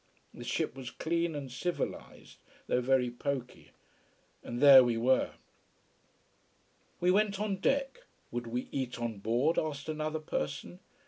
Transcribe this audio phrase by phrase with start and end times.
[0.33, 3.69] The ship was clean and civilised, though very poky.
[4.43, 5.33] And there we were.
[6.99, 8.05] We went on deck.
[8.31, 10.79] Would we eat on board, asked another person.